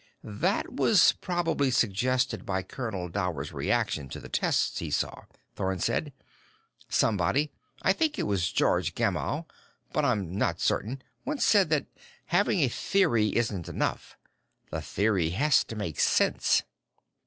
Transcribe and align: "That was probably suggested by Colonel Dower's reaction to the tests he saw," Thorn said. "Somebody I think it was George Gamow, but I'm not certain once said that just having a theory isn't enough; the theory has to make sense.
"That 0.23 0.73
was 0.73 1.11
probably 1.21 1.69
suggested 1.69 2.43
by 2.43 2.63
Colonel 2.63 3.07
Dower's 3.07 3.53
reaction 3.53 4.09
to 4.09 4.19
the 4.19 4.29
tests 4.29 4.79
he 4.79 4.89
saw," 4.89 5.25
Thorn 5.53 5.77
said. 5.77 6.11
"Somebody 6.89 7.51
I 7.83 7.93
think 7.93 8.17
it 8.17 8.23
was 8.23 8.51
George 8.51 8.95
Gamow, 8.95 9.45
but 9.93 10.03
I'm 10.03 10.35
not 10.35 10.59
certain 10.59 11.03
once 11.23 11.45
said 11.45 11.69
that 11.69 11.85
just 11.93 12.07
having 12.25 12.61
a 12.61 12.67
theory 12.67 13.35
isn't 13.35 13.69
enough; 13.69 14.17
the 14.71 14.81
theory 14.81 15.29
has 15.37 15.63
to 15.65 15.75
make 15.75 15.99
sense. 15.99 16.63